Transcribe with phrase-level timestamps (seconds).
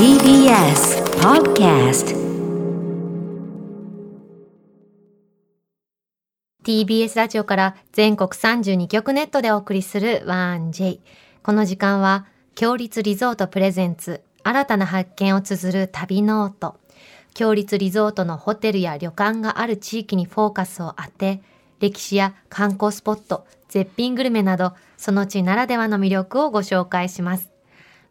[0.00, 2.16] TBS Podcast
[6.64, 11.00] TBS ラジオから全国32局ネットでお送りする 1J。
[11.42, 12.24] この時間は、
[12.54, 16.76] 共立リゾートプレゼンツ、新たな発見を綴る旅ノート。
[17.34, 21.42] 共立リゾートのホテルや旅館がある地域にフォーカスを当て、
[21.78, 27.49] 歴史や観光スポット、絶品グルメなど、その地ならではの魅力をご紹介します。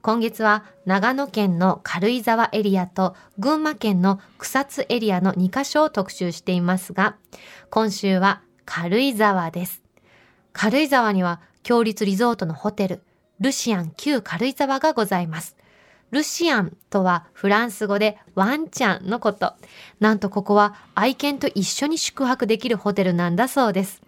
[0.02, 7.18] 今月は長野県の軽井沢エリアと群馬県の草津エリアの2カ所を特集していますが、
[7.70, 9.82] 今週は軽井沢です。
[10.54, 13.02] 軽井沢には強立リゾートのホテル、
[13.42, 15.58] ルシアン旧軽井沢がございます。
[16.12, 19.54] ルシアンとはフランス語でワンちゃんのこと。
[20.00, 24.02] なんとここは愛犬と一緒に宿泊できるホテルなんだそうです。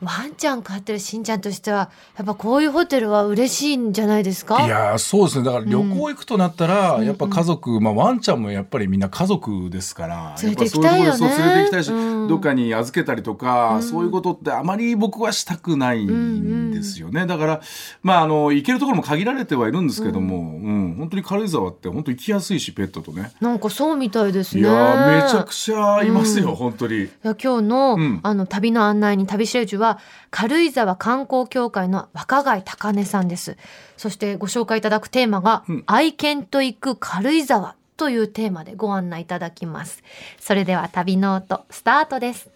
[0.00, 4.64] ワンちゃん飼ってるしんちゃんとしては、やっぱこういうホテルは嬉しいんじゃないですか？
[4.64, 5.44] いやーそうですね。
[5.44, 11.28] だから旅行行くとなったら、やっぱ家族、まあ、ワンちゃんもやっぱりみんな家族ですから連れて行きたいよね。
[11.28, 17.60] 連れて行きたいし、うんどっかに預けたりとか、そういうことってあまり僕はしたくないんですよね、だから
[18.02, 20.94] まああの行けるところも限られてはいるんですけども、うん。
[20.98, 23.32] 本当に軽井沢って本当行きやすいしペットとね。
[23.40, 24.62] なんかそうみたいですね。
[24.62, 27.04] いやーめちゃくちゃいますよ、本当に。
[27.04, 28.20] いや今日の,、うん。
[28.22, 29.87] あの旅の案内に旅しるじは
[30.30, 33.56] 軽井沢観光協会の若貝高根さんです。
[33.96, 35.84] そしてご紹介いただくテーマが、うん。
[35.86, 40.02] 愛犬と行く軽井沢というテーマでご案内いただきます。
[40.38, 42.50] それでは旅ノートスタートです。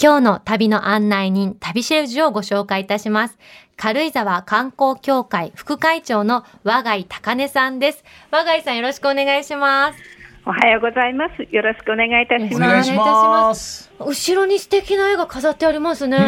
[0.00, 3.38] 今日の旅の案内人旅シェルジュをご紹介いたします。
[3.76, 8.04] 軽井沢観光協会副会長の和貝高根さんです。
[8.30, 11.48] 和貝さんよろしくお願いしますおはようございます。
[11.50, 12.56] よろしくお願いいたします。
[12.56, 16.22] お願いします後ろに素敵な絵が飾ってありますね、そ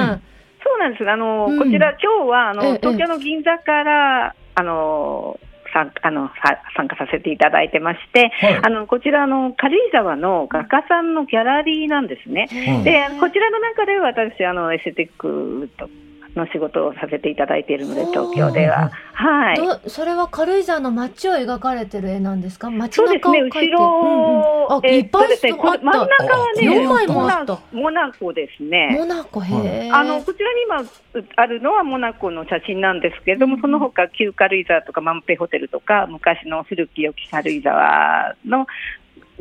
[0.74, 1.10] うなんです。
[1.10, 5.38] あの、うんこちら今日はあの、ええ東京の銀座からあの。
[5.74, 12.48] さあのさ参加させていただいてまして、はいあのこちらあの軽井沢の画家さんのギャラリーなんですね。
[12.50, 15.68] うんでこちらの中で私あのエステティック
[16.36, 19.56] の仕事をさせていただいているので東京では、はい。
[19.56, 22.70] どそれは軽井沢の街を描かれてる絵なんですか？
[22.70, 24.76] 街そうですね、後ろ、うんうん。
[24.76, 28.96] あ、えーいっぱいね真ん中はね、4枚もモナモナコですね。
[28.98, 30.88] モナコへえ、あのこちらに今う
[31.36, 38.66] あるのはモナコの写真なんですけれども、その他旧軽井沢とかマンペホテルとか昔の古き良き軽井沢の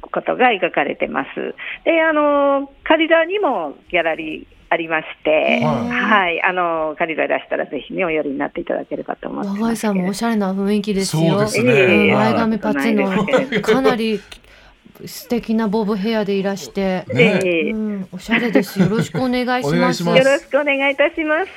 [0.01, 1.55] ことが描かれてます。
[1.84, 5.90] で、あの軽井沢にもギャラリーありまして、はい。
[5.90, 9.96] はい、あの軽井沢いらしたらぜひねお寄りになっていただければと思って和貝ますけれども。
[9.96, 11.30] さんもおしゃれな雰囲気ですよ。
[11.30, 12.14] そうですね。
[12.14, 13.26] 前髪パツンの
[13.62, 14.20] かなり
[15.06, 17.40] 素敵なボブヘアでいらして、ね。
[17.44, 18.80] ええうん、おしゃれです。
[18.80, 19.68] よろしくお願いします。
[19.68, 20.18] お願いします。
[20.18, 21.52] よろしくお願いいたします。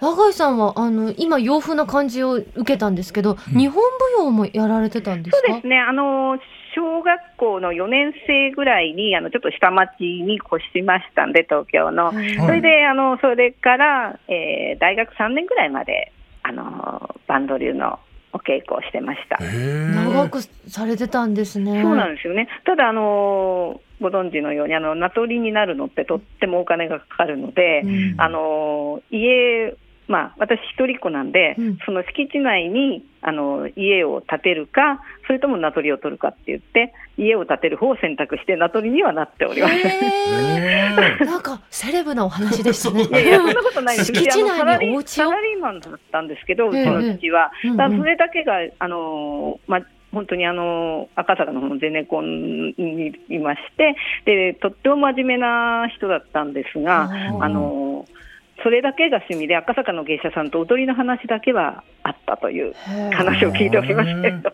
[0.00, 3.82] 和貝さんはあの今洋風な感じを受けたんですけど、日本
[4.16, 5.46] 舞踊もやられてたんですか？
[5.46, 6.38] そうですね、あの
[6.74, 12.06] 小学校の4年生ぐらいにあのちょっと下町に越しましたんで、東京の。
[12.06, 17.98] はいそれであのそれから、えー大学3年ぐらいまであのバンド流の
[18.32, 19.38] お稽古をしてました。
[19.38, 21.82] 長くされてたんですね。
[21.82, 22.48] そうなんですよね。
[22.64, 29.74] ただあのご存知のようにあの名取になるのってとってもお金がかかるので、うんあの家
[30.10, 41.24] まあ、私一人っ子なんで、うんその敷地内にあの家を建てるかそれとも名取を取るかって言って家を建てる方を選択して名取にはなっております。
[41.24, 43.04] なんかセレブなお話でしたね。
[43.08, 44.12] いやいや、そんなことないです。
[44.12, 45.24] 敷地うちあのサラ内にリーお家を？
[45.26, 47.52] サラリーマンだったんですけど、うちええの父は。
[47.64, 49.82] ええだそれだけが、あのまあ、
[50.12, 57.08] 本当にあの赤坂のゼネコンにいましてで、とっても真面目な人だったんですが、
[57.40, 58.06] あの
[58.62, 62.74] それだけが趣味で、赤坂の芸者さんと踊りの話だけはあったという
[63.12, 64.52] 話を聞いておりますけど。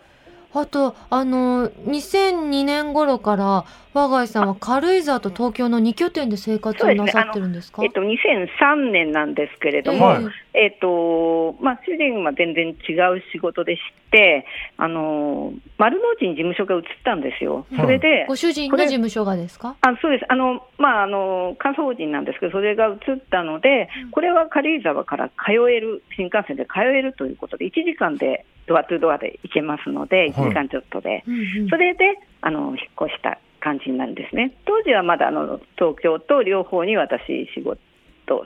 [0.54, 7.82] あとあの2002年頃から和貝さんは軽井沢と東京の2拠点で生活をなさってるんですか？
[7.82, 10.24] えっと、2003年なんですけれども、はい。
[10.54, 14.46] えっとまあ、主人は全然違う仕事でして、
[14.78, 17.66] あの丸の内に事務所が移ったんですよ。
[17.76, 19.76] それで、ご主人の事務所がですか？
[19.80, 20.26] あそうです。
[20.28, 22.98] あの、まあ、あの関西法人なんですけど、それが移っ
[23.30, 31.24] たので、これは軽井沢から通える、新幹線で通えるということで、1時間でドアトゥドアで行けますので、1時間ちょっとで、
[31.70, 34.52] それであの引っ越した感じになるんですね。
[34.64, 37.78] 当時はまだあの東京と両方に私、仕事、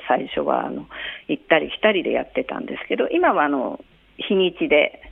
[0.08, 0.86] 最初はあの
[1.28, 3.82] 行ったり来たりでやってたんですけど、今はあの
[4.16, 5.02] 日にちで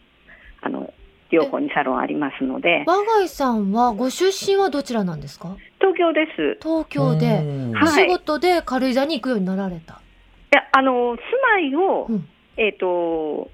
[0.63, 0.93] あの
[1.31, 5.57] 両方にサロンありますので、和貝さんはご出身はどちらなんですか？
[5.81, 6.59] 東京です。
[6.63, 7.27] 東京で。
[7.41, 7.73] うん。
[7.73, 7.89] はい。
[7.89, 9.97] 仕事で軽井沢に行くようになられた、い
[10.53, 12.29] やあの住まいを、うん。
[12.57, 13.51] えっ、と事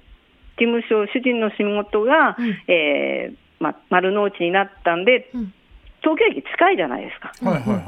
[0.63, 5.53] 務所主人の仕事が、うんえーまあ、丸の内になったんで、うん
[6.01, 7.33] 東京駅近いじゃないですか。
[7.49, 7.83] はいはいはい。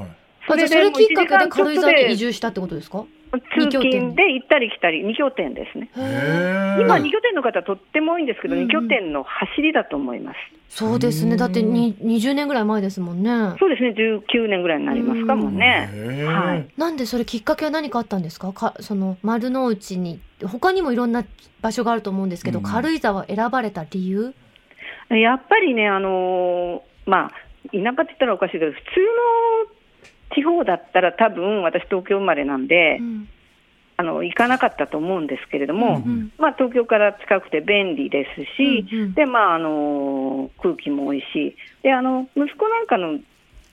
[0.48, 3.06] それきっかけで軽井沢に移住したってことですか？
[3.32, 5.90] 通勤で行ったり来たり、2拠点ですね。
[5.96, 8.68] 今、2拠点の方、とっても多いんですけど、うんうん。
[8.68, 10.38] 2拠点の走りだと思います。
[10.70, 11.38] そうですね。
[11.38, 13.30] だってに20年ぐらい前ですもんね。
[13.60, 15.90] そうですね、19年ぐらいになりますかもね。
[16.26, 16.68] はい。
[16.78, 18.52] なんでそれきっかけは何かあったんですか？
[18.54, 20.20] かその丸の内に。
[20.46, 21.24] 他にもいろんな
[21.62, 22.66] 場所があると思うんですけど、うん。
[22.66, 24.34] 軽井沢を選ばれた理由？
[25.10, 27.32] やっぱりね、あのーまあ、田
[27.70, 28.82] 舎って言ったらおかしいけど、普通
[29.64, 29.77] の
[30.36, 33.30] 地方だったら、多分私、東京生まれなんで、うん。
[34.00, 39.14] あの行かなかったと思うんですけれども、うんまあ、東京から近くて便利ですし、うんうん。
[39.16, 41.56] でまああの空気も美味しい。
[41.82, 43.18] であの息子なんかの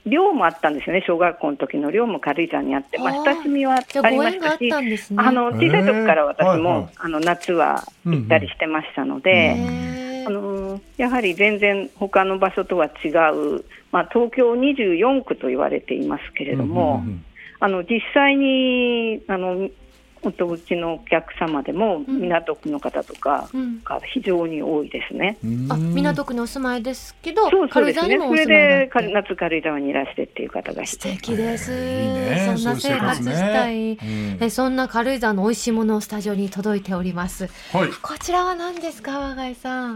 [0.07, 3.23] 寮もあったんですよね、小学校の時の寮も軽井沢にあって、まあ、あー。
[3.23, 5.23] 親しみはありましたし、たんですね。
[5.23, 6.89] あの小さい時から私も、はいはい。
[6.97, 10.27] あの夏は行ったりしてましたので、へー。
[10.27, 13.63] あのやはり全然他の場所とは違う、
[13.95, 17.25] まあ、東京24区と言われていますけれども、うんうんうん
[17.61, 19.69] あの実際にあの
[20.21, 22.19] おうちのお客様でもうん。
[22.19, 23.81] 港区の方とかうん。
[23.81, 25.37] が非常に多いですね。
[25.43, 25.71] うん。
[25.71, 28.27] あ港区にお住まいですけどそうそう軽井沢にですね。
[28.27, 31.11] それもお住まいだでかって夏軽井沢にいらしてっていう方がい素て。
[31.13, 32.57] 敵です、いいね。
[32.57, 34.37] そんな生活したい、そういう生活ね。
[34.41, 37.45] えそんな軽井沢の美味しいものをスタジオに届いております。
[37.73, 37.89] うんはい。
[38.01, 39.95] こちらは何ですか和貝さん。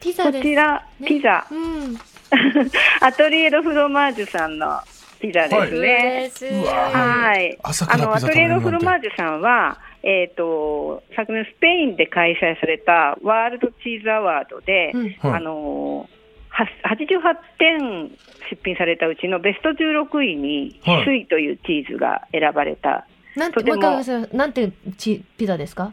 [0.00, 1.96] ピザこですちら、ねピザ、うん
[3.00, 4.80] アトリエドフロマージュさんの
[5.20, 6.62] ピザですね。
[6.64, 7.58] はい。
[7.62, 16.08] あの、アトリエドフロマージュさんは、えっ、と、昨年スペインで開催されたワールドチーズアワードで、うんはいあの
[16.52, 18.08] は88点
[18.50, 23.06] 出品されたうちのベスト16位に、はい翡翠というチーズが選ばれた。
[23.36, 25.92] なんてももうなんてチピザですか？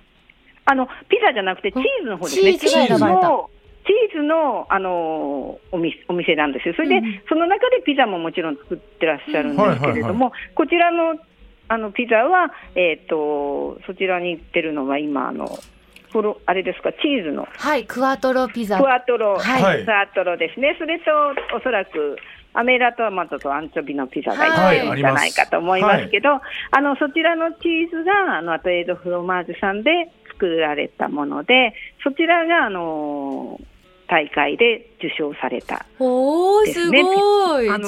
[0.65, 2.57] あの、ピザじゃなくてチーズの方ですね。
[2.57, 3.49] チーズの
[3.87, 6.75] チーズの、あのお店お店なんですよ。
[6.75, 11.17] それで、うんその中でピザももちろん作ってらっしゃるんですけれども、はこちらの
[11.69, 15.47] あのピザは、えっ、と、そちらに行ってるのは今、あの、
[16.11, 17.47] フロあれですか、チーズの。
[17.51, 18.77] はいクワトロピザ。
[18.77, 19.85] クワトロ、はい。
[19.85, 20.75] クワトロですね。
[20.79, 21.11] それと、
[21.55, 22.17] おそらく、
[22.53, 24.83] アメラトマトとアンチョビのピザがはい。
[24.83, 29.91] いいんじゃないかと思いますけど、あのそちらのチーズがあのアトエードフロマージュさんで
[30.31, 31.73] 作られたもので、
[32.03, 33.59] そちらがあの
[34.07, 37.69] 大会で受賞された、おーすごい。
[37.69, 37.87] あの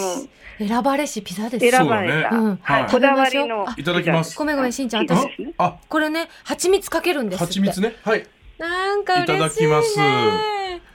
[0.60, 1.70] 選ばれしピザです。
[1.72, 2.48] 選ばれた、そうだね。
[2.48, 2.60] うん。
[2.62, 2.82] はい。
[2.84, 4.38] はいこだわりのあいただきます。
[4.38, 5.30] ごめんごめんしんちゃん私。
[5.58, 7.54] あ、これね蜂蜜かけるんですって。
[7.54, 7.96] 蜂蜜ね。
[8.04, 8.28] はい。
[8.58, 9.98] なんか嬉しい、ね、いただきます。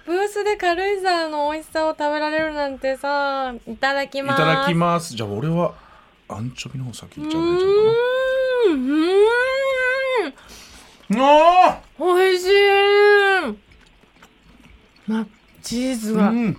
[0.04, 4.42] ブースで軽井沢の美味しさを食べられるなんてさいただきます。
[4.42, 5.16] いただきます。
[5.16, 5.72] じゃあ俺は
[6.28, 8.74] アンチョビの方先ういっちゃうんでいいかーん。
[8.74, 11.18] うーん。
[11.18, 11.24] な。
[11.68, 12.04] あ美
[12.34, 12.50] 味しい
[15.06, 15.26] ま
[15.62, 16.24] チーズあ。
[16.24, 16.56] がうん。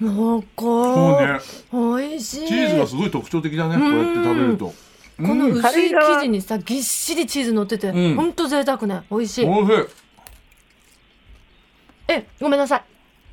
[0.00, 1.32] 濃そうね。
[1.32, 3.76] 厚美味しいチーズがすごい特徴的だね。
[3.76, 4.74] こうやって食べると。
[5.18, 9.72] このうん薄い生地にさぎっしりチーズ乗ってて、うんほんと贅沢ね美味しいおいしい。
[12.08, 12.82] えごめんなさい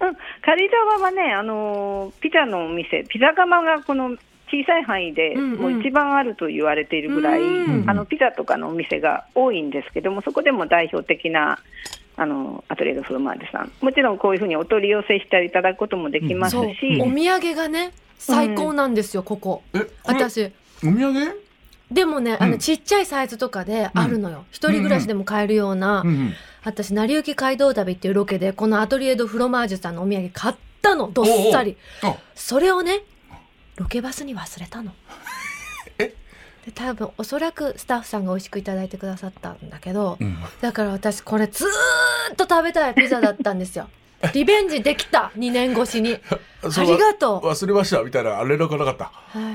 [0.02, 11.60] うん、軽井沢はね、あのピザのお店、ピザ窯がこの小さい範囲でうんうんもう一番あると言われているぐらい、うんあのピザとかのお店が多いんですけども、そこでも代表的な
[12.16, 19.64] あのアトリエドフロマージュさん、もちろんこういうふうにお取り寄せしていただくこともできますそうし、お土産がね最高なんですよ、ここ。
[19.74, 20.46] え、これ私。
[20.46, 21.44] お土産？
[21.92, 26.34] でもね、あのうんちっちゃいサイズとかであるのよ、一人暮らしでも買えるような、うんうん。
[26.64, 31.12] 私成り行き街道旅っていうロケでこのアトリエドフロマージュさんのお土産買ったの。
[31.12, 31.78] どっさり。
[32.02, 33.04] あ、それをね
[33.76, 34.94] ロケバスに忘れたの。
[36.00, 36.14] え？
[36.66, 40.38] で多分おそらくスタッフさんが美味しくいただいてくださったんだけど、うん。
[40.62, 41.68] だから私これずー
[42.34, 43.88] っと食べたいピザだったんですよ。
[44.34, 46.18] リベンジできた2年越しに。
[46.64, 47.48] ありがとう。
[47.48, 49.12] 忘れましたみたいなあれ連絡なかった。
[49.12, 49.52] は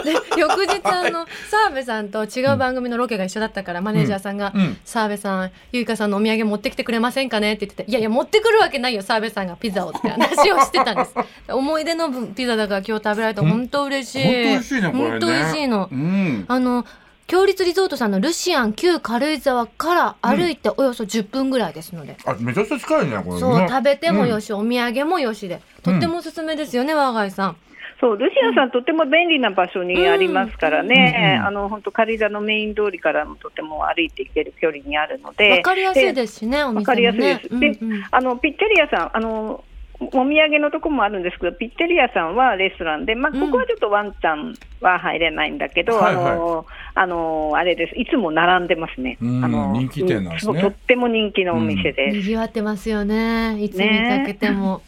[0.00, 11.12] い、で翌日あの澤部さんと違う番組のロケが一緒だったから、マネージャーさんがうん「澤部さんゆいかさんのお土産持ってきてくれませんかね?」って言ってて「いやいや持ってくるわけないよ澤部さんがピザを」って話をしてたんです。
[11.52, 14.24] 思い出の分ピザだから今日食べられて本当嬉しい。
[14.24, 15.10] 本当美味しいねこれね。
[15.10, 15.88] 本当美味しいの。
[15.92, 16.44] うん。
[16.48, 16.86] あの
[17.28, 23.40] 強立リゾートさんのルシアン旧軽井沢から歩いておよそ10分ぐらいですので、あ、めちゃくちゃ近いねこれね。
[23.40, 24.46] そう食べてもよし。
[24.46, 25.60] し、お土産もよしで。
[25.82, 27.56] とってもおすすめですよね、我が家さん。
[28.00, 31.46] そうルシアさん、とても便利な場所にありますからね、うん。
[31.48, 36.78] あの本当、軽井沢のメイン通りからもとても歩いていける距離にあるので、わかりやすいですしね、お店もね。
[36.80, 37.60] わかりやすいです。
[37.60, 38.04] で、うんうん。
[38.10, 39.62] あのピッツェリアさん、あの
[40.00, 49.18] お土産のとこもあるんですけど、ピッツェリアさんはレストランで、まあ、うんここはちょっとワンちゃんは入れないんだけど、はいはいあのあのあれです、いつも並んでますね。
[49.20, 52.16] うんあの人気店なんですねうとっても人気のお店です。
[52.18, 53.60] 賑わってますよね。
[53.60, 54.82] いつ見かけても。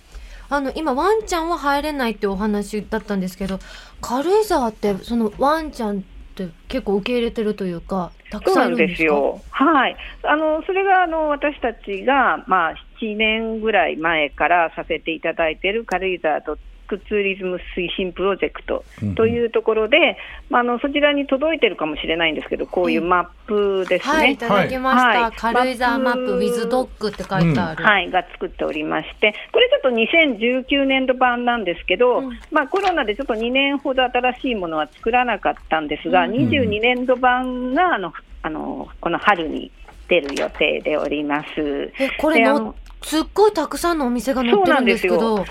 [0.49, 3.61] あの今ワンちゃんは入れないってお話だったんですけど
[4.01, 6.03] 軽井沢ってそのワンちゃんっ
[6.35, 9.41] て結構受け入れてるというかたくそうなんんさんいるですかですよ。
[9.51, 9.97] はい。
[10.23, 16.59] あの、それが、あの、私たちが、まあ、7年ぐらい前からさせていただいている軽井沢と
[16.97, 18.85] ッグツーリズム推進プロジェクト
[19.17, 20.17] というところで、
[20.49, 24.13] まあ、あの、そちらに届いてるかもしれないんですけど、こういうマップですね。
[24.13, 25.33] はいいただきました、はい。
[25.33, 26.21] 軽井沢マップ。
[26.21, 32.39] マップ with ドッグって書いてある、はい、が作っておりまして、これちょっと2019年度版なんですけど、うん。
[32.51, 39.71] まあ、コロナでちょっと2年ほど新しいものは作らなかったんですが、うん22年度版があのあのこの春に
[40.09, 41.93] 出る予定でおります。
[41.99, 45.45] えこれのすっごいたくさんのお店が載ってるんですけそうど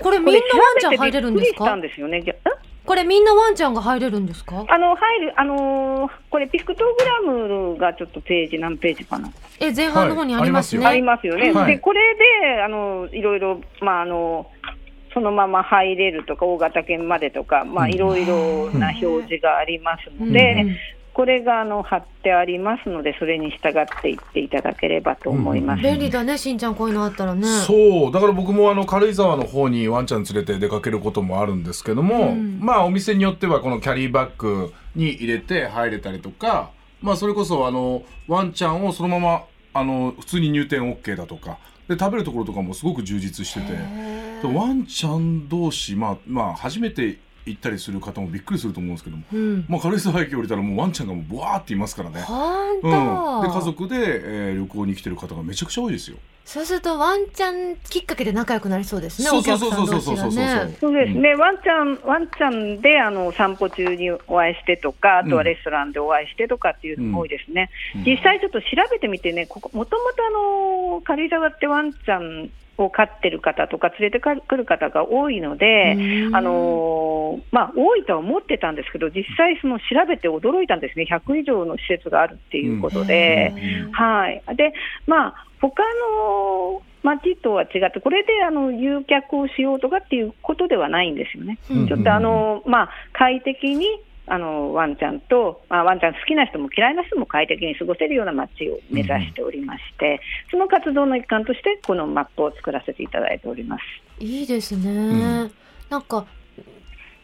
[0.00, 0.40] これみんなワ
[0.74, 1.76] ンちゃん入れるんですか？
[2.86, 4.64] これみんなワンちゃんが入れるんですか？
[4.68, 9.30] あの入るあのーこれピクトグラムがちょっとページ何ページかな。
[9.60, 11.52] え前半の方にありますね、はいありますよね。
[11.52, 11.72] はい。
[11.74, 14.46] で、これで、あの、いろいろ、まあ、あの、
[15.12, 17.90] そのまま入れるとか、大型犬までとか、まあ、うん。
[17.92, 20.76] いろいろな表示がありますのうんで、うん
[21.12, 25.82] これが、あの、貼ってありますので、それに従っていっていただければと思います。
[25.82, 27.46] 便利だねしんちゃんこういうのあったらね。
[27.46, 28.12] そう。
[28.12, 32.60] だから僕もあの軽井沢の方にワンちゃん連れて出かけることもあるんですけども、うん。
[32.60, 49.64] まあお店によってはこのキャリーバッグに入れて入れたりとかまあそれこそあのワンちゃんをそのままあの普通に入店 OK だとかで食べるところとかもすごく充実しててワンちゃん同士まあまあ初めて行ったりする方もびっくりすると思うんですけども、うん。
[49.68, 52.20] まあ、軽井沢駅降りたらもうワンちゃんがもうブワーっていますからね。
[52.20, 56.18] うん、と、で家族で、えー旅行に来てる方がめちゃくちゃ多いですよ。
[56.44, 68.04] そうするとワンちゃんきっかけで仲良くなりそうですねそうお客さん同士そうそうそうそうがねそうですね、ワンちゃん、ワンちゃんであの散歩中にお会いしてとか、あとはレストランでお会いしてとかっていうのも多いですね、うん。
[68.04, 72.50] 実際ちょっと調べてみてね、ここもともとあの軽井沢ってワンちゃん
[72.84, 76.36] を飼ってる方とか、連れてくる方が多いので、うん。
[76.36, 83.52] あのーまあ、多いとは思ってたんですけど、実際、その調べて驚いたんですね、100以上の施設があるっていうことで。
[83.92, 84.72] はい、で、
[85.06, 85.82] まあ、他
[86.16, 91.58] の町とは違って、これであの誘客をしようとかっていうことではないんですよね。
[91.70, 91.88] うん。
[91.88, 93.86] ちょっとあの、まあ、快適に
[94.32, 100.20] あのワンちゃんと、まあ、ワンちゃん好きな人も嫌いな人も快適に過ごせるような街を目指しておりまして、
[100.52, 103.82] その活動の一環として、このマップを作らせていただいております。
[104.20, 105.50] いいですね、ん。
[105.90, 106.26] なんか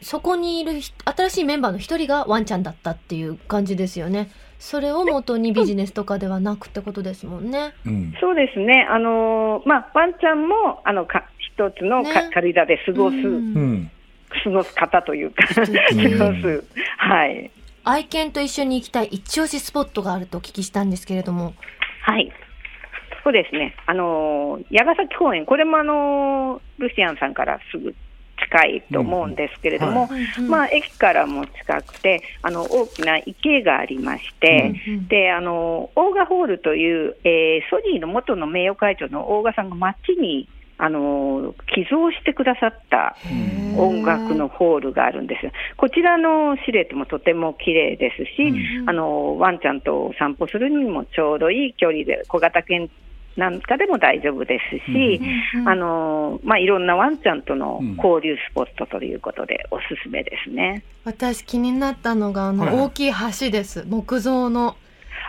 [0.01, 4.29] そこにいるひ新しいメンバーの一人がワンちゃんだったっていう感じですよね。
[4.59, 7.75] それを元にビジネスとかではなくってことですもんね。
[7.85, 8.15] うん。
[8.21, 12.31] そうですね、あのまあ、ワンちゃんもあのか一つのかね。
[12.35, 13.25] 軽井沢で過ごす、うん。
[13.25, 13.29] う
[13.61, 13.91] ん
[14.45, 16.65] 過ごす方というか、過ごす、
[16.99, 17.51] はい。
[17.85, 21.55] 愛犬と一緒に行きたい一押しスポットがあるとお聞きしたんですけれども。
[22.03, 22.33] はい。
[23.23, 23.75] そうですね。
[23.87, 27.95] あのー、矢ヶ崎公園、これもあのー、ルシアンさんからすぐ
[28.39, 30.09] 近いと思うんですけれども、
[30.49, 35.09] まあ、駅からも近くて、あの、大きな池がありまして、うんうん。
[35.09, 43.17] で、あの、オーガホールという、えーソニーの元の名誉会長の大賀さんが街に、あの、寄贈してくださった
[43.77, 45.53] 音楽のホールがあるんですよ。
[45.77, 48.49] こちらのシルエットもとても綺麗ですし、
[48.81, 48.91] うん。
[48.91, 52.91] あの、ワンちゃんと散歩するにもちょうどいい距離で、小型犬
[53.37, 55.21] なんかでも大丈夫ですし、
[55.55, 55.61] うん。
[55.61, 60.83] うんあの、まあ、いろんなワンちゃんとの交流スポットということでおすすめですね。
[61.05, 63.85] 私気になったのがあの大きい橋です。
[63.87, 64.77] 木造の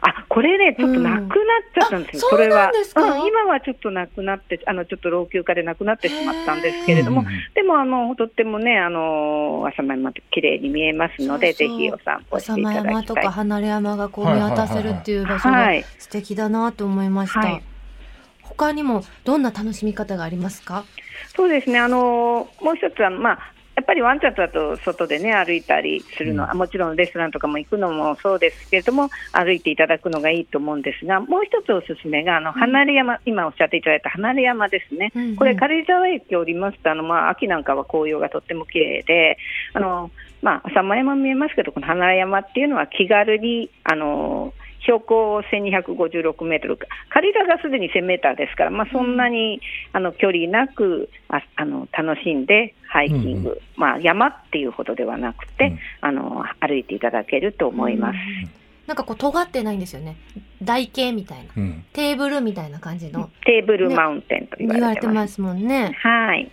[0.01, 1.27] あ、これね、ちょっとなくなっ
[1.73, 2.35] ちゃったんですよ、うん。
[2.35, 2.71] あそれは。
[2.73, 7.23] そうなん今はちょっとなくなって、あの、ちょっと老朽化でなくなってしまったんですけれども、
[7.55, 13.05] でも、あの、とってもね、あの、朝間山綺麗に見えますので、ぜひお散歩していただきたい。
[13.05, 15.85] とか離れ山がこう見渡せるっていう場所がはい。
[15.97, 17.63] 素敵だなと思いました、はい。
[18.41, 20.85] 他にもどんな楽しみ方がありますか？
[21.35, 23.39] そうですね、あの、もう一つは、まあ、
[23.77, 35.11] やっぱりワンちゃんとだと外でね、歩いたりするのは、もちろんレストランとかも行くのもそうですけれども、歩いていただくのがいいと思うんですが、もう一つおすすめが、あの、離れ山、今おっしゃっていただいた離れ山ですね。
[35.13, 35.35] うんうん。
[35.35, 39.37] これ、軽井沢駅を降りますと、あの、まあ、秋なんかは紅葉がとっても綺麗で、
[39.73, 40.09] あの、
[40.41, 46.79] まあ、浅間山見えますけど、この離れ山っていうのは気軽に、あの、標高1256メートル、
[47.09, 49.61] 軽井沢がすでに1000メーターですから、まあ、そんなに、
[49.93, 55.79] あの距離なくああの楽しんでハイキング、うんまあ、山っていうほどではなくて、うん。
[56.01, 58.15] あの歩いていただけると思います。
[58.15, 58.49] うん。
[58.87, 60.17] なんかこう尖ってないんですよね。
[60.61, 61.43] 台形みたいな。
[61.55, 61.85] うん。
[61.93, 63.29] テーブルみたいな感じの。
[63.45, 65.11] テーブルマウンテンと言言わわれてます。
[65.11, 65.91] れてますもんね。
[66.01, 66.51] はい、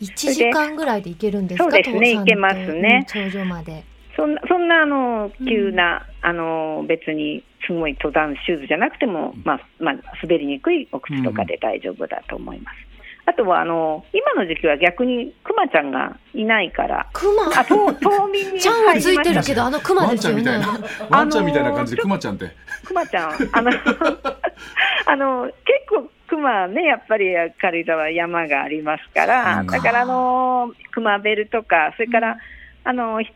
[0.00, 2.16] 1時間ぐらいで行けるんですかそうですね。
[2.16, 3.06] 行けますね。
[3.14, 3.84] うん頂上まで
[4.20, 5.46] そんなそんなあのうん。
[5.46, 12.76] 急な、あの別にすごい登山シューズじゃなくても、まあまあ、滑りにくいお靴とかで大丈夫だと思います。
[13.24, 17.44] あとはあの今の時期は逆にクマちゃんがいないから、クマ？
[17.60, 20.42] あ冬冬眠にちゃんはついてるけど、あのクマワンですよね。
[20.42, 20.80] ちゃんみたい。
[20.80, 22.50] な、ワンちゃんみたいな感じで、クマちゃんって。
[22.84, 23.70] クマちゃん、あの
[25.06, 25.56] あの結
[25.88, 32.36] 構、クマね、やっぱり軽井沢、山がありますから、うんだからあのクマベルとか、それから、
[32.84, 33.30] あの人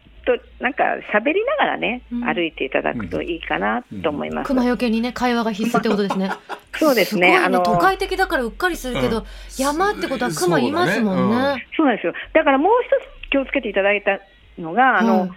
[0.58, 4.46] なんか喋りながらね、うん歩いていただくといいかなと思います。
[4.46, 6.30] クマよけにね、会話が必須ってことですね。
[6.76, 9.24] そうですねごいあの都会的だからうっかりするけど、うん
[9.56, 11.66] 山ってことはクマいますもんそうだね。
[11.76, 12.14] そうなんですよ。
[12.32, 12.88] だからもう一
[13.26, 14.20] つ気をつけていただいた
[14.58, 15.30] のが、あの、はい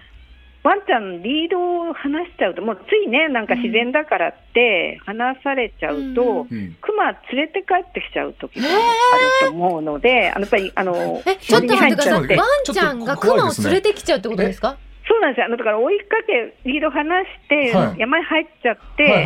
[0.63, 6.45] ワンちゃんリードを離しちゃうと、もうついね、なんか自然だからって離されちゃうと、
[6.81, 12.11] クマ連れて帰ってきちゃう時があると思うので、あのやっぱりあのえ、ちょっと待ってください。
[12.11, 14.77] ワうンちゃんがクマを連れてきちゃうってことですか？
[15.07, 15.45] そうなんですよ。
[15.45, 17.99] あのだから追いかけリード離して、はい。
[17.99, 19.25] 山に入っちゃって。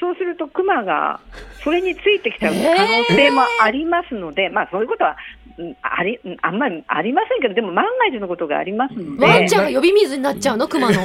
[0.00, 1.18] そうするとクマが
[1.64, 5.37] それについてきちゃう可能性もありますので、まあそういうことはうん
[5.82, 9.26] ありうんあんまりありませんけど、でも万が一のことがありますので。
[9.26, 10.68] ワンちゃんが呼び水になっちゃうの？
[10.68, 10.96] クマの。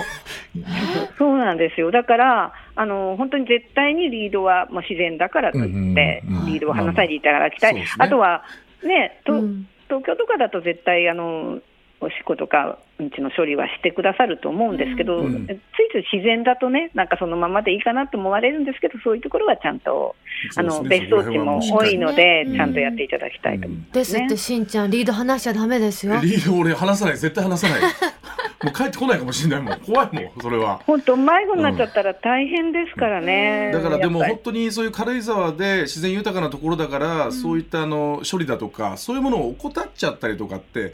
[1.18, 1.92] そうなんですよ。
[1.92, 7.84] だから、あの、本当に絶対にリードはもう自然だからといって、うんうんうんリードを離さないでいただきたい。
[7.98, 8.44] あとは、
[8.84, 11.60] ね、とうん東京とかだと絶対、あの、
[12.02, 15.58] おしっことかうんちの処理はしてくださると思うんですけど、うんつい
[15.92, 20.16] つい自然だとね、なんかそのままでいいかなと思われるんですけど、そういうところはちゃんと、
[20.56, 23.94] あの、別荘地も多いので、うんちゃんとやっていただきたいと思います、ね。
[23.94, 26.20] ですって、しんちゃん、リード離しちゃダメですよ。
[26.22, 27.82] リード俺話さない、絶対話さない。
[28.64, 29.80] もう帰ってこないかもしれないもん。
[29.80, 30.80] 怖いもん、それは。
[30.86, 33.72] 本当、迷子になっちゃったら大変ですからね。
[33.74, 40.94] だからでも本当にそういう軽井沢で自然豊かなところだから、そういったあの処理だとかそういうものを怠っちゃったりとかって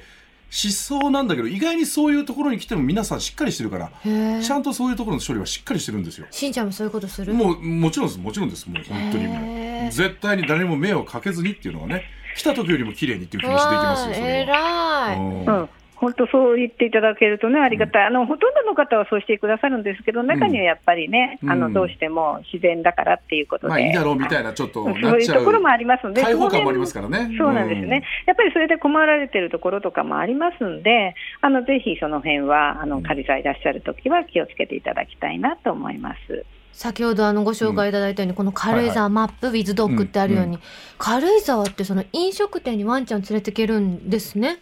[0.49, 6.27] しそうなんだけど意外にそういうところに来ても皆さんしっかりしてるからちゃんとそういうところの処理はしっかりしてるんですよ。
[6.31, 7.33] しんちゃんもそういうことする？
[7.33, 12.03] もうもちろんですもちろんですもう本当にもう絶対に誰にも迷惑かけずにっていうのはね
[12.35, 15.11] 来た時よりも綺麗にっていう気持ちでいきますよそれは。
[15.11, 15.17] 偉い。
[15.17, 21.51] うんうん本当そう言っていただけるとね、ありがたい、あのほとんどの方はそうしてくださるんですけど、中にはやっぱりね、うん。
[21.51, 27.35] あのどうしても自然だからっていうことで、まあいいだろうみたいなちょっとそういうところもありますので、開放感もありますからね。
[27.37, 36.45] そうなんですね、やっぱりそれで困られてるところとかもありますんで、あのぜひその辺はあの仮座いらっしゃるときは気をつけていただきたいなと思います。
[36.71, 40.61] 先ほどあのご紹介いただいたように、この軽井沢マップ、ウィズドッグってあるように、うん。
[40.97, 44.59] 軽井沢ってその飲食店にワンちゃん連れてけるんですね。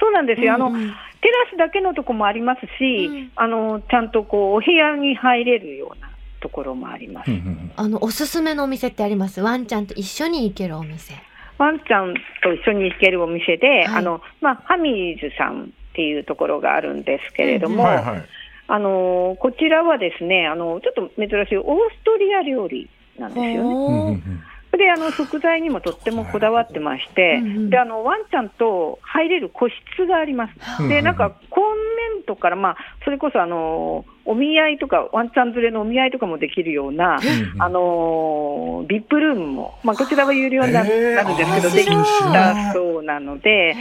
[0.00, 0.74] そうなんですよ、あのうん。
[0.74, 3.32] うんテラスだけのとこもありますし、うん。
[3.34, 6.08] あのちゃんとこうお部屋に入れるような
[6.40, 7.30] ところもあります。
[7.32, 7.72] うんうんうん。
[7.74, 9.40] あのおすすめのお店ってあります？
[9.40, 11.14] ワンちゃんと一緒に行けるお店。
[11.58, 13.86] ワンちゃんと一緒に行けるお店で、はい。
[13.86, 18.24] あのまあ、ハミーズさんっていうところがあるんですけれども、はいはい。
[18.68, 24.22] あのこちらはですねあの、ちょっと珍しいオーストリア料理なんですよね。
[24.76, 27.70] であの食材にもとってもこだわってまして、うんうん。
[27.70, 30.82] であのワンちゃんと入れる個室があります。
[30.82, 31.76] うんでなんかコン
[32.14, 41.88] メントから、まあ、それこそあのお見合いとか、ワンちゃん連れのお見合いとかもできるような、うんあのビップルームも、まあ、こちらは有料になるんですけど、でき
[42.32, 43.74] たそうなので、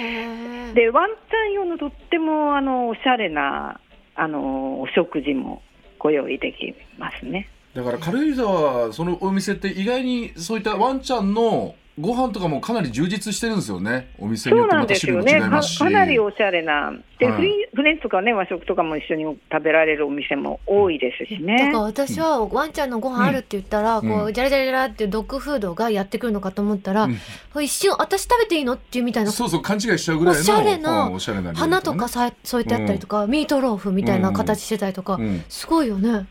[0.74, 3.80] でワンちゃん用のとってもあのおしゃれな
[4.16, 5.62] あのお食事も
[6.00, 7.50] ご用意できますね。
[7.78, 14.14] だから軽井沢そのお店って意外にそういったワンちゃんのご飯とかもかなり充実してるんですよね。
[14.20, 15.42] お店によってそうなんまた種類も違ですよね。
[15.42, 15.80] かいますし。
[15.80, 16.94] かなりおしゃれな。
[17.20, 17.36] で、はい。
[17.36, 21.58] フリフレンチとかね、和食とかも一緒に食べられるお店も多いですしね。
[21.58, 21.80] だから。
[21.82, 24.10] 私はワンちゃんのご飯あるって言ったら、うん。
[24.10, 27.64] こうジャラジャラジャラってドッグフードがやってくるのかと思ったら、うん。
[27.64, 35.44] 一瞬私食べていいのっていうみたいなそうそう勘違いしちゃうぐらいのおしゃれなうんおしゃれな料理花とかさ添えてあったりとか、ミートローフみたいな形してたりとか、うん。
[35.50, 36.28] すごいよね。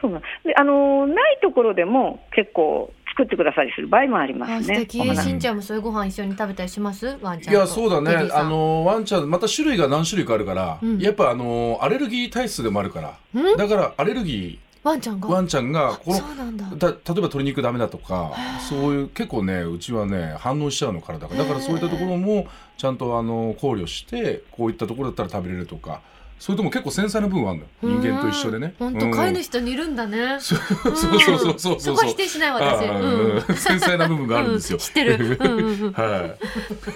[0.00, 0.20] そうなん。
[0.44, 4.86] であのないところでも結構作ってくださりする場合もありますね。
[4.86, 7.16] しんちゃんもそういうご飯一緒に食べたりします？
[7.22, 7.58] ワンちゃんと。
[7.58, 8.28] いやそうだね。
[8.30, 10.98] あのワンちゃんまた種類が何種類かあるから、うん。
[10.98, 13.40] やっぱあのアレルギー体質でもあるから。
[13.40, 13.56] ん？
[13.56, 15.28] だからアレルギワンちゃんが？
[15.28, 16.88] ーワンちゃんがこのだ。
[16.88, 18.34] 例えば鶏肉ダメだとか
[18.68, 21.34] そういう結構ねうちはね反応しちゃうの体が。
[21.34, 26.02] だからそういったところもちゃんとあの考慮してこういったところだったら食べれるとか
[26.38, 28.00] それとも結構繊細な部分はあるのよ。
[28.00, 28.74] 人間と一緒でね。
[28.78, 29.12] 本当、うん。
[29.12, 30.38] 飼い主と似るんだね。
[30.40, 31.80] そうそうそうそうそうそう。
[31.80, 32.84] そこは否定しない私。
[32.84, 33.36] うん。
[33.36, 33.40] うん。
[33.54, 35.16] 繊細な部分があるんですよ、う知ってる。
[35.40, 35.92] うんうんうん。
[35.92, 36.36] は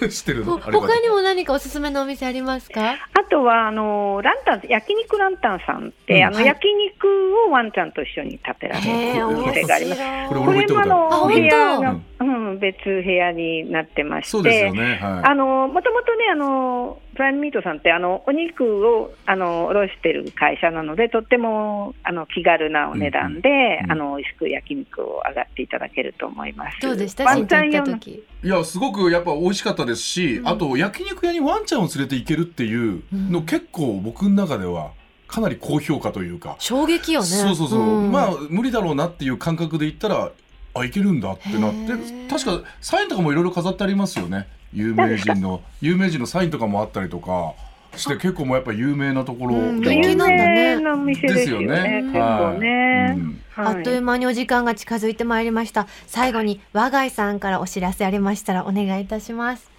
[0.03, 2.91] い知ってるほの他にも何かおすすめのお店ありますか？
[2.91, 2.97] あ
[3.29, 6.23] とはあのランタン焼肉ランタンさんって、うん。
[6.25, 6.45] あのはい。
[6.45, 7.07] 焼肉
[7.47, 10.01] をワンちゃんと一緒に食べられるお店があります。
[10.29, 14.99] これこれもあの部屋が本当うん、別部屋になってまして、そうですよね。
[15.01, 15.29] はい。
[15.31, 26.79] あのもともとねあの、プライムミートさんってあのお肉をあの卸してる会社なので、とってもあの気軽なお値段で、うんうんあの美味しく焼肉を上がっていただけると思います。
[26.81, 27.25] どうでした？
[27.25, 28.23] ワンちゃん用のった時。
[28.43, 30.01] いやすごくやっぱ美味しかったです。
[30.01, 30.47] し、うん。
[30.47, 34.91] あと焼肉屋にワンちゃんを連れて行けるっていうの、うん結構僕の中では
[35.27, 37.25] かなり高評価というか、衝撃よね。
[37.27, 38.11] そうそうそう、ん。
[38.11, 40.31] まあ無理だろうなっていう感覚で言ったら
[40.73, 42.27] あいけるんだってなって。
[42.29, 47.53] 確かサインとかもいろいろ飾ってありますよね有名人の有名人のサインとかもあったりとか
[47.97, 51.67] して結構もうやっぱ有名なところうん気なんだね有名なお店ですよね。
[51.67, 53.15] ね結構ね。
[53.17, 55.87] うんはいあっという間にお時間が近づいてまいりました。
[56.07, 59.70] 最後に和貝さんからお知らせありましたらお願いいたします。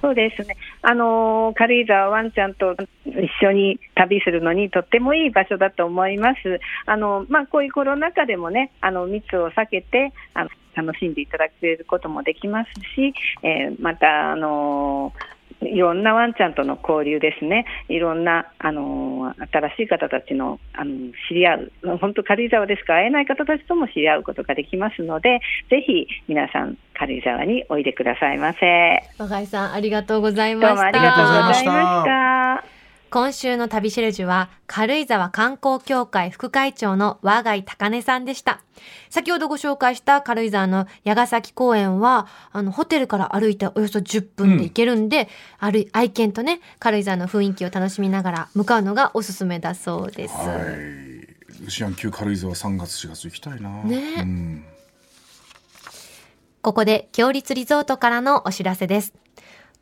[0.00, 0.56] そうですね。
[0.82, 6.60] あの軽井沢ワンちゃんと一緒に旅するのにとってもいい場所だと思います。
[6.86, 22.94] あのまあこういうコロナ禍でもね、あの密を避けてあの楽しんでいただけることもできますし、えーまたあのーいろんなワンちゃんとの交流ですね、いろんな、あのー新しい方たちのあの知り合う、本当、軽井沢でしか？
[22.94, 25.40] 会えない方たちとも知り合うことができますので、
[25.70, 29.02] ぜひ皆さん、軽井沢においでくださいませ。
[29.18, 30.68] 和貝さんありがとうございました。
[30.68, 32.37] どうもありがとうございました。
[33.10, 38.60] 今週の旅シェルジュは軽井沢観光協会副会長の和貝高根さんでした。
[39.08, 50.34] 先ほどご紹介した軽井沢の矢ヶ崎公園は、あの、ホテルから歩いておよそ10分で行けるんで、歩い愛犬とね、軽井沢の雰囲気を楽しみながら向かうのがおすすめだそうです。
[50.34, 51.08] はい
[51.64, 54.64] ルシアン級軽井沢3月4月行きたいなねうん
[56.60, 59.14] ここで、強立リゾートからのお知らせです。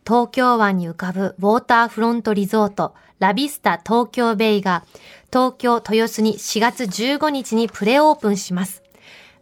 [0.07, 4.85] 東京湾に浮かぶウォーターフロントリゾート、ラビスタ東京ベイが、
[5.33, 8.85] 東京豊洲に4月15日にプレオープンします。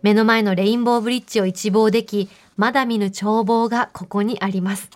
[0.01, 4.89] 目の前のレインボーブリッジを一望でき、まだ見ぬ眺望がここにあります。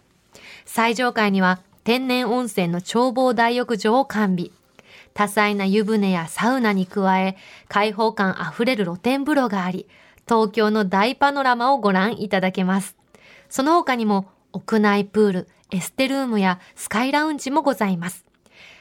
[0.65, 4.51] 最上階には天然温泉の眺望大浴場を完備。
[5.13, 7.37] 多彩な湯船やサウナに加え、
[7.69, 9.87] 開放感あふれる露天風呂があり、
[10.27, 12.97] 東京の大パノラマをご覧いただけます。
[13.51, 18.25] その他にも、屋内プール、エステルームやスカイラウンジもございます。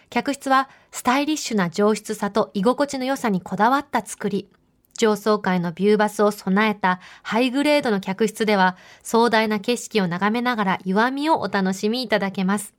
[0.10, 4.50] 客室はスタイリッシュな上質さと居心地の良さにこだわった作り。
[4.98, 12.74] 上層階のビューバスを備えたハイグレードの客室では壮大な景色を眺めながら湯あみをお楽しみいただけます。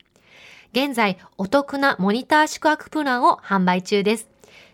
[0.73, 4.29] 現在、お得なモニター宿泊プランを販売中です。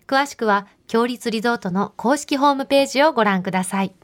[0.08, 3.94] 詳しくは、強立リゾートの公式ホームページをご覧ください。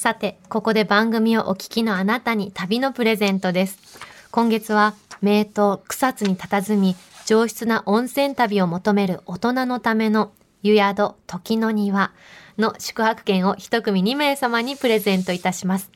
[0.00, 3.78] さて、ここで番組をお聞きのあなたに旅のプレゼントです。
[4.30, 5.46] 今月は、名湯
[5.88, 10.32] 草津に佇み、上質な温泉旅を求める大人のための
[10.62, 12.12] 湯宿時の庭
[12.56, 15.90] の宿泊券を一組2名様にプレゼントいたします。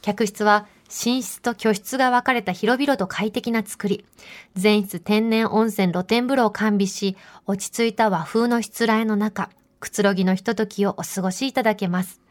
[0.00, 4.06] 客室は寝室と居室が分かれた広々と快適な作り。
[4.54, 12.21] 全室天然温泉露天風呂を完備し、落ち着いた和風のしつらえの中、くつろぎのひとときをお過ごしいただけます。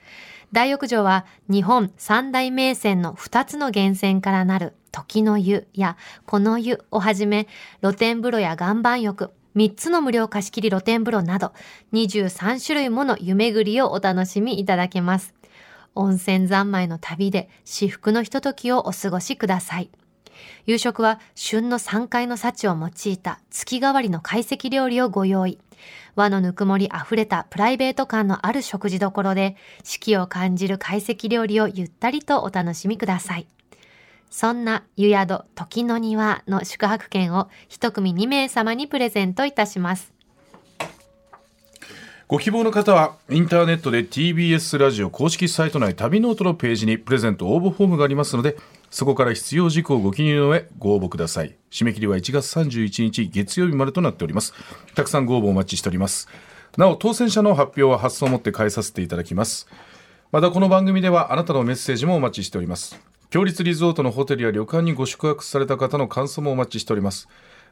[0.52, 7.48] 大浴場は日本三大名泉の2つの源泉からなる時の湯やこの湯をはじめ
[7.82, 11.54] 露天風呂や岩盤浴、3つの無料貸し切り露天風呂など
[11.94, 15.34] 23種類もの湯巡りをお楽しみいただけます。
[15.96, 19.90] 温泉三昧の旅で至福のひとときをお過ごしください。
[20.66, 25.60] 夕食は旬の山海の幸を用いた月替わりの懐石料理をご用意。
[26.16, 33.48] 和のぬくもりあふれたプライベート感のある食事どころで四季を感じる懐石料理をゆったりとお楽しみください。
[34.30, 40.14] そんな湯宿時の庭の宿泊券を一組2名様にプレゼントいたします。
[42.32, 48.56] ご希望の方はインターネットで TBS ラジオ公式サイト内旅ノートのページにプレゼント応募フォームがありますので
[48.92, 51.56] そこから必要事項をご記入の上ご応募ください。
[51.72, 54.54] 締め切りは1月31日月曜日までとなっております。
[54.96, 56.28] たくさんご応募お待ちしております。
[56.78, 59.68] なお当選者の発表は発送をもって代えさせていただきます。
[60.32, 63.00] またこの番組ではあなたのメッセージもお待ちしております。
[63.30, 67.30] 共立リゾートのホテルや旅館にご宿泊された方の感想もお待ちしております。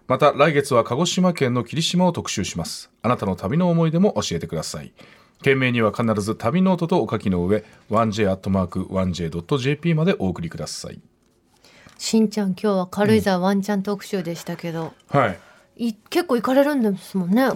[0.08, 2.90] また来月は鹿児島県の霧島を特集します。
[3.02, 4.94] あなたの旅の思い出も教えてください。
[5.42, 11.00] 件名には必ず旅ノートとお書きの上 1j.1j.jp までお送りください。
[11.98, 15.40] しんちゃん今日は軽井沢ワンちゃん特集でしたけど、はい
[15.80, 17.54] い結構行かれるんですもんねあ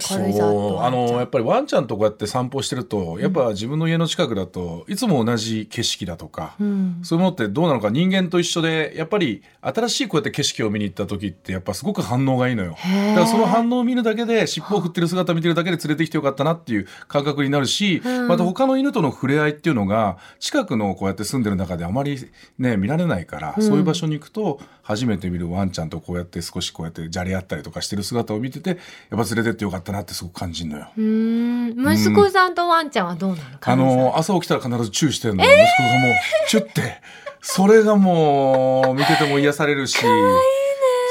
[0.90, 7.00] のやっぱりワンちゃんとこうやって散歩してるとやっぱ自分の家の近くだといつも同じ景色だとか、うん。
[7.02, 12.70] そういうものってどうなのか人間と一緒でやっぱり新しいこうやって景色を見に行った時ってやっぱすごく反応がいいのよ。
[12.70, 18.28] だからその反応を見るだけで尻尾を振ってる姿見てるだけで連れてきてよかったなっていう感覚になるし、うん。
[18.28, 22.18] また他の犬との触れ合いっていうのが近くのこうやって住んでる中であまり
[22.58, 28.78] ね見られないから、そういう場所に行くと初めて見るワンちゃんとこうやって少しこうやってじゃれ合ったりとかしてる姿を見ててやっ
[29.10, 30.88] ぱ連れてってよかったなってすごく感じるのよ。
[30.96, 31.94] うーん。
[31.98, 33.76] 息子さんとワンちゃんはどうなのあ。
[33.76, 36.14] の朝起きたら必ずチューしてるの、息子がもう
[36.48, 37.00] チュって。
[37.40, 39.98] それがもう見てても癒されるし。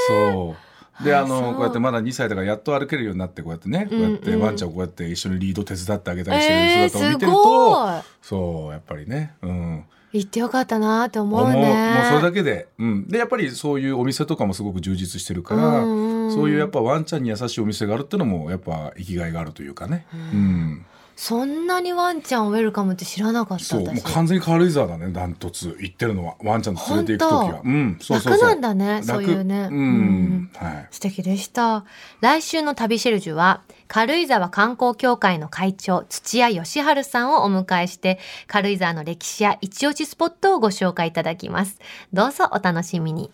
[0.07, 0.55] そ
[1.01, 1.03] う。
[1.03, 1.41] でああそう。
[1.41, 8.01] のこうやってまだ2歳だからやっと歩けるようになってこうやってねこうやってワンちゃんをこうやって一緒にリード手伝ってあげたりしてる姿を見てるごと、い。
[8.21, 9.33] そうやっぱりね。
[9.41, 11.56] うん行ってよかったなって思うね。
[11.56, 20.86] もうそれだけで、うん、でやっぱりそういうお店とかもすごく充実してるから、うんうんそういうやっぱワンちゃんに優しいお店があるっていうのもやっぱ生きがいがあるというかね、うん。
[21.15, 24.04] そんなにワンちゃんをウェルカムって知らなかったそうもう私。
[24.13, 25.78] 完全に軽井沢だねダントツ。
[25.80, 27.62] 行ってるのはワンちゃんと連れて行く時は。
[27.63, 27.97] うん。
[28.02, 28.41] そうそうそう。
[28.41, 29.67] 楽なんだね楽そういうね。
[29.71, 30.52] うん、うん。
[30.56, 30.88] はい。
[30.89, 31.86] 素敵でした。
[32.21, 33.62] 来週の旅シェルジュは
[33.93, 41.79] 軽井沢観光協会の会長土屋義治さんをお迎えして軽井沢の歴史や一押しスポットをご紹介いただきます。
[42.12, 43.29] どうぞお楽しみに。